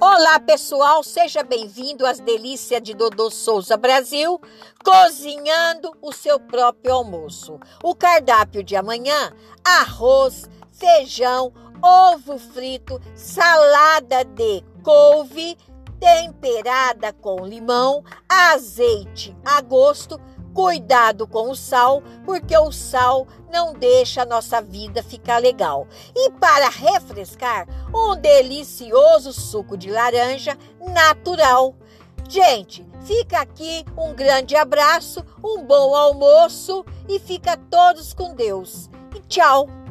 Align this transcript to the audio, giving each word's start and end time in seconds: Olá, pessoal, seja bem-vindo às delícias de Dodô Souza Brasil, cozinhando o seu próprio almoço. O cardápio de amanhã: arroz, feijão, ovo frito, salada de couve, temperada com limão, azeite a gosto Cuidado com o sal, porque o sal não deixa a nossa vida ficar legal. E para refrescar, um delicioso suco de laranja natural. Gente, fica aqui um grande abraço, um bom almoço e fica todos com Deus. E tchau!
Olá, 0.00 0.38
pessoal, 0.38 1.02
seja 1.02 1.42
bem-vindo 1.42 2.06
às 2.06 2.20
delícias 2.20 2.80
de 2.80 2.94
Dodô 2.94 3.32
Souza 3.32 3.76
Brasil, 3.76 4.40
cozinhando 4.84 5.92
o 6.00 6.12
seu 6.12 6.38
próprio 6.38 6.94
almoço. 6.94 7.58
O 7.82 7.96
cardápio 7.96 8.62
de 8.62 8.76
amanhã: 8.76 9.32
arroz, 9.64 10.48
feijão, 10.70 11.52
ovo 11.82 12.38
frito, 12.38 13.00
salada 13.16 14.24
de 14.24 14.62
couve, 14.84 15.56
temperada 15.98 17.12
com 17.12 17.44
limão, 17.44 18.04
azeite 18.28 19.36
a 19.44 19.60
gosto 19.60 20.16
Cuidado 20.58 21.24
com 21.24 21.52
o 21.52 21.54
sal, 21.54 22.02
porque 22.24 22.58
o 22.58 22.72
sal 22.72 23.28
não 23.48 23.72
deixa 23.72 24.22
a 24.22 24.26
nossa 24.26 24.60
vida 24.60 25.04
ficar 25.04 25.38
legal. 25.38 25.86
E 26.12 26.32
para 26.32 26.68
refrescar, 26.68 27.68
um 27.94 28.16
delicioso 28.16 29.32
suco 29.32 29.76
de 29.76 29.88
laranja 29.88 30.58
natural. 30.80 31.76
Gente, 32.28 32.84
fica 33.04 33.38
aqui 33.38 33.84
um 33.96 34.12
grande 34.12 34.56
abraço, 34.56 35.24
um 35.44 35.62
bom 35.62 35.94
almoço 35.94 36.84
e 37.08 37.20
fica 37.20 37.56
todos 37.56 38.12
com 38.12 38.34
Deus. 38.34 38.90
E 39.14 39.20
tchau! 39.28 39.87